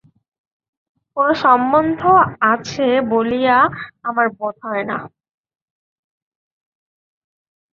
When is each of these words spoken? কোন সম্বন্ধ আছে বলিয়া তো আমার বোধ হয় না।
কোন 1.17 1.27
সম্বন্ধ 1.43 2.01
আছে 2.51 2.87
বলিয়া 3.11 3.57
তো 3.67 3.75
আমার 4.09 4.27
বোধ 4.37 4.55
হয় 4.65 4.83
না। 4.83 4.97